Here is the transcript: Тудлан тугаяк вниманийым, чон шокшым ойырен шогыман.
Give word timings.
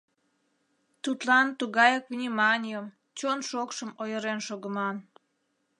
Тудлан 1.03 1.47
тугаяк 1.59 2.05
вниманийым, 2.13 2.85
чон 3.17 3.39
шокшым 3.49 3.89
ойырен 4.01 4.39
шогыман. 4.47 4.95